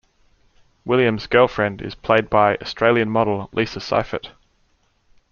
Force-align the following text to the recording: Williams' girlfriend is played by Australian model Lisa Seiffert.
Williams' 0.83 1.27
girlfriend 1.27 1.79
is 1.79 1.93
played 1.93 2.27
by 2.27 2.55
Australian 2.55 3.07
model 3.11 3.51
Lisa 3.53 3.79
Seiffert. 3.79 4.31